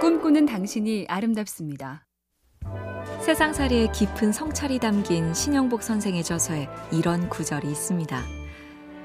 [0.00, 2.06] 꿈꾸는 당신이 아름답습니다.
[3.20, 8.22] 세상살이의 깊은 성찰이 담긴 신영복 선생의 저서에 이런 구절이 있습니다.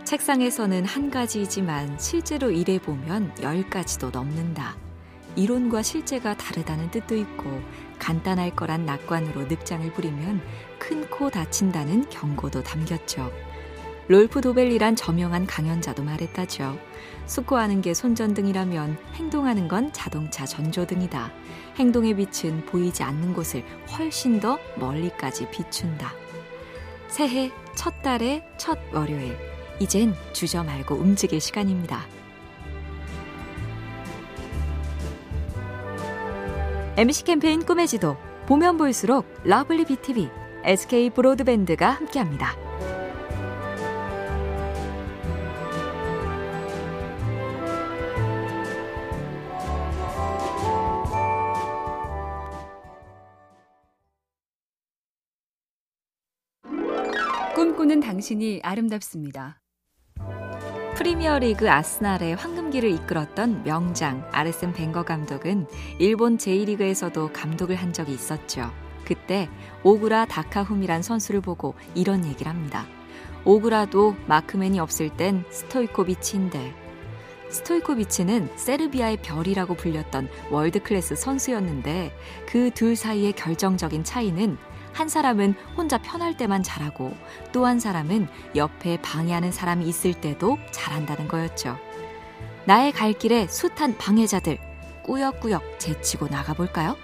[0.06, 4.78] 책상에서는 한 가지이지만 실제로 일해보면 열 가지도 넘는다.
[5.36, 7.44] 이론과 실제가 다르다는 뜻도 있고
[8.00, 10.42] 간단할 거란 낙관으로 늑장을 부리면
[10.80, 13.30] 큰 코 다친다는 경고도 담겼죠.
[14.08, 16.78] 롤프 도벨리란 저명한 강연자도 말했다죠.
[17.26, 21.32] 숙고하는 게 손전등이라면 행동하는 건 자동차 전조등이다.
[21.78, 23.64] 행동의 빛은 보이지 않는 곳을
[23.98, 26.14] 훨씬 더 멀리까지 비춘다.
[27.08, 29.38] 새해 첫 달의 첫 월요일.
[29.80, 32.06] 이젠 주저 말고 움직일 시간입니다.
[36.98, 40.30] MBC 캠페인 꿈의 지도 보면 볼수록 lovely BTV,
[40.64, 42.65] SK 브로드밴드가 함께합니다.
[57.86, 59.60] 꿈꾸는 당신이 아름답습니다.
[60.96, 65.68] 프리미어리그 아스날의 황금기를 이끌었던 명장 아르센 벵거 감독은
[66.00, 68.72] 일본 J1리그에서도 감독을 한 적이 있었죠.
[69.06, 69.48] 그때
[69.84, 72.88] 오구라 다카후미란 선수를 보고 이런 얘기를 합니다.
[73.44, 76.74] 오구라도 마크맨이 없을 땐 스토이코비치인데
[77.50, 82.12] 스토이코비치는 세르비아의 별이라고 불렸던 world class 선수였는데
[82.48, 84.58] 그 둘 사이의 결정적인 차이는
[84.96, 87.14] 한 사람은 혼자 편할 때만 잘하고
[87.52, 91.78] 또 한 사람은 옆에 방해하는 사람이 있을 때도 잘한다는 거였죠.
[92.66, 94.58] 나의 갈 길에 숱한 방해자들
[95.04, 96.96] 꾸역꾸역 제치고 나가볼까요?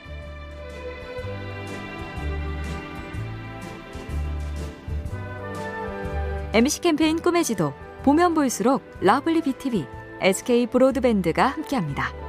[6.54, 9.86] MBC 캠페인 꿈의 지도 보면 볼수록 lovely BTV,
[10.22, 12.21] SK 브로드밴드가 함께합니다.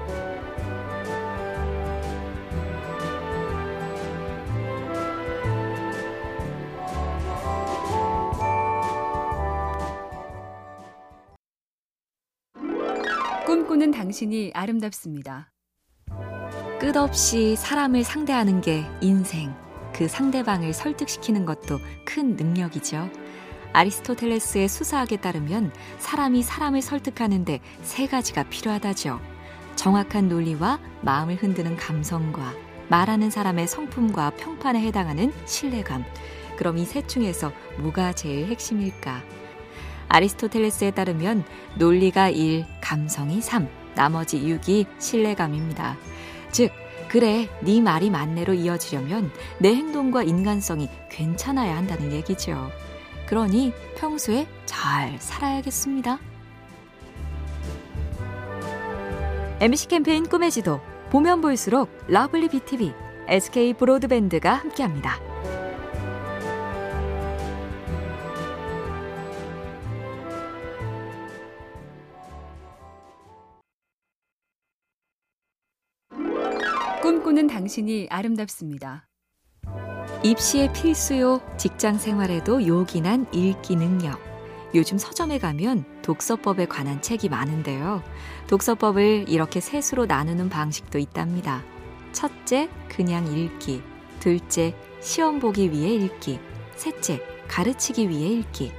[13.53, 15.53] 꿈꾸는 당신이 아름답습니다.
[16.81, 19.55] 끝없이 사람을 상대하는 게 인생.
[19.95, 23.11] 그 상대방을 설득시키는 것도 큰 능력이죠.
[23.75, 29.21] 아리스토텔레스의 수사학에 따르면 사람이 사람을 설득하는데 세 가지가 필요하다죠.
[29.77, 32.55] 정확한 논리와 마음을 흔드는 감성과
[32.89, 36.07] 말하는 사람의 성품과 평판에 해당하는 신뢰감.
[36.57, 39.23] 그럼 이 셋 중에서 뭐가 제일 핵심일까?
[40.13, 41.45] 아리스토텔레스에 따르면
[41.77, 45.97] 논리가 1, 감성이 3, 나머지 6이 신뢰감입니다.
[46.51, 46.71] 즉,
[47.09, 52.71] 그래, 네 말이 맞네로 이어지려면 내 행동과 인간성이 괜찮아야 한다는 얘기죠.
[53.27, 56.19] 그러니 평소에 잘 살아야겠습니다.
[59.61, 60.81] MBC 캠페인 꿈의 지도
[61.11, 62.93] 보면 볼수록 lovely BTV,
[63.29, 65.32] SK 브로드밴드가 함께합니다.
[77.13, 79.07] 꿈꾸는 당신이 아름답습니다.
[80.25, 84.19] 입시의 필수요, 직장 생활에도 요긴한 읽기 능력.
[84.75, 88.03] 요즘 서점에 가면 독서법에 관한 책이 많은데요.
[88.49, 91.63] 독서법을 이렇게 셋으로 나누는 방식도 있답니다.
[92.13, 93.83] 첫째, 그냥 읽기.
[94.19, 96.41] 둘째, 시험 보기 위해 읽기.
[96.77, 98.73] 셋째, 가르치기 위해 읽기.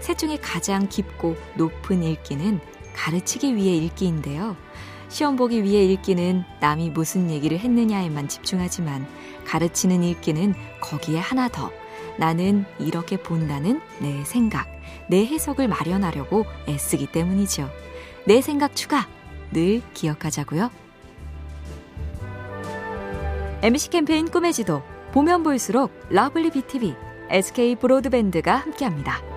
[0.00, 2.58] 셋 중에 가장 깊고 높은 읽기는
[2.96, 4.56] 가르치기 위해 읽기인데요.
[5.10, 9.06] 시험 보기 위해 읽기는 남이 무슨 얘기를 했느냐에만 집중하지만
[9.44, 11.70] 가르치는 읽기는 거기에 하나 더
[12.16, 14.68] 나는 이렇게 본다는 내 생각,
[15.08, 17.68] 내 해석을 마련하려고 애쓰기 때문이죠.
[18.24, 19.08] 내 생각 추가
[19.52, 20.70] 늘 기억하자고요.
[23.62, 24.82] MBC 캠페인 꿈의 지도
[25.12, 26.94] 보면 볼수록 lovely BTV,
[27.30, 29.29] SK 브로드밴드가 함께합니다.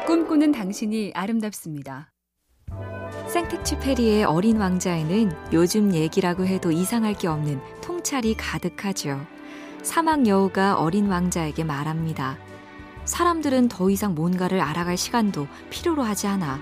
[0.00, 2.10] 꿈꾸는 당신이 아름답습니다.
[3.28, 9.20] 생텍쥐 페리의 어린 왕자에는 요즘 얘기라고 해도 이상할 게 없는 통찰이 가득하죠.
[9.82, 12.36] 사막 여우가 어린 왕자에게 말합니다.
[13.04, 16.60] 사람들은 더 이상 뭔가를 알아갈 시간도 필요로 하지 않아.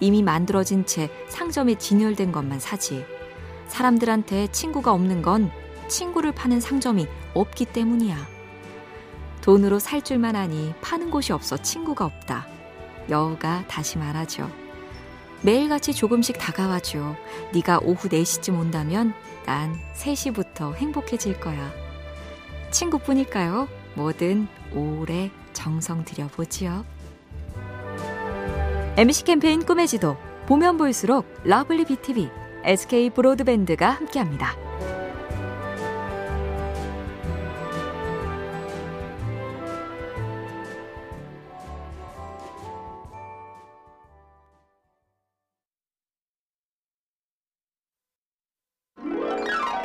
[0.00, 3.04] 이미 만들어진 채 상점에 진열된 것만 사지.
[3.68, 5.50] 사람들한테 친구가 없는 건
[5.88, 8.16] 친구를 파는 상점이 없기 때문이야.
[9.42, 12.59] 돈으로 살 줄만 아니 파는 곳이 없어 친구가 없다.
[13.10, 14.50] 여우가 다시 말하죠.
[15.42, 17.16] 매일같이 조금씩 다가와줘.
[17.52, 19.14] 네가 오후 4시쯤 온다면
[19.46, 21.72] 난 3시부터 행복해질 거야.
[22.70, 23.68] 친구뿐일까요?
[23.94, 26.84] 뭐든 오래 정성 들여보지요.
[28.96, 30.16] MBC 캠페인 꿈의 지도
[30.46, 32.28] 보면 볼수록 lovely BTV,
[32.64, 34.54] SK 브로드밴드가 함께합니다.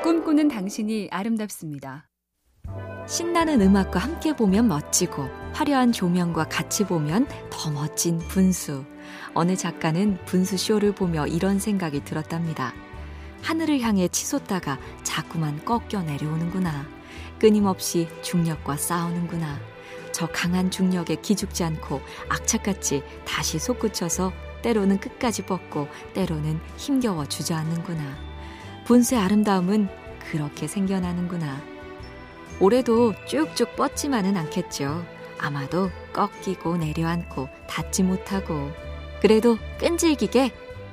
[0.06, 2.08] 꿈꾸는 당신이 아름답습니다.
[3.08, 8.86] 신나는 음악과 함께 보면 멋지고 화려한 조명과 같이 보면 더 멋진 분수.
[9.34, 12.76] 어느 작가는 분수 쇼를 보며 이런 생각이 들었답니다.
[13.42, 16.86] 하늘을 향해 치솟다가 자꾸만 꺾여 내려오는구나.
[17.40, 19.60] 끊임없이 중력과 싸우는구나.
[20.12, 22.00] 저 강한 중력에 기죽지 않고
[22.30, 24.32] 악착같이 다시 솟구쳐서
[24.62, 28.35] 때로는 끝까지 뻗고 때로는 힘겨워 주저앉는구나.
[28.86, 29.90] 분수의 아름다움은
[30.32, 31.62] 그렇게 생겨나는구나.
[32.60, 35.06] 올해도 쭉쭉 뻗지만은 않겠죠.
[35.38, 38.72] 아마도 꺾이고 내려앉고 닿지 못하고
[39.22, 40.52] 그래도 끈질기게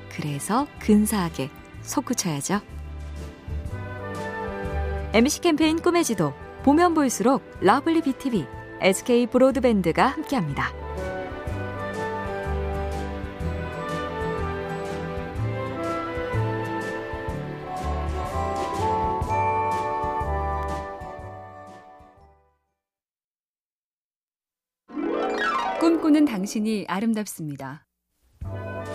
[0.09, 1.49] 그래서 근사하게
[1.81, 2.61] 솟구쳐야죠.
[5.13, 8.45] MBC 캠페인 꿈의 지도 보면 볼수록 lovely BTV,
[8.81, 10.73] SK 브로드밴드가 함께합니다.
[25.83, 27.85] 꿈꾸는 당신이 아름답습니다.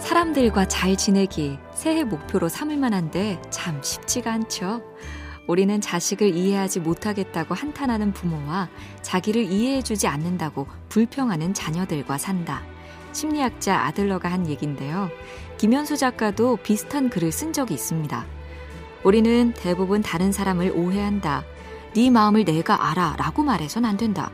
[0.00, 4.82] 사람들과 잘 지내기 새해 목표로 삼을 만한데 참 쉽지가 않죠.
[5.46, 8.70] 우리는 자식을 이해하지 못하겠다고 한탄하는 부모와
[9.02, 12.62] 자기를 이해해주지 않는다고 불평하는 자녀들과 산다.
[13.12, 15.10] 심리학자 아들러가 한 얘긴데요.
[15.58, 18.24] 김현수 작가도 비슷한 글을 쓴 적이 있습니다.
[19.04, 21.44] 우리는 대부분 다른 사람을 오해한다.
[21.94, 24.30] 네 마음을 내가 알아 라고 말해선 안 된다.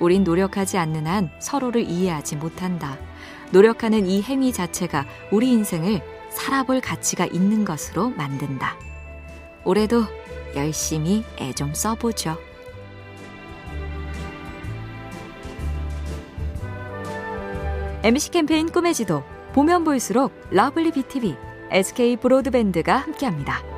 [0.00, 2.98] 우린 노력하지 않는 한 서로를 이해하지 못한다.
[3.50, 8.76] 노력하는 이 행위 자체가 우리 인생을 살아볼 가치가 있는 것으로 만든다.
[9.64, 10.04] 올해도
[10.56, 12.36] 열심히 애 좀 써보죠.
[18.02, 19.22] MBC 캠페인 꿈의 지도
[19.54, 21.36] 보면 볼수록 lovely BTV,
[21.70, 23.73] SK 브로드밴드가 함께합니다.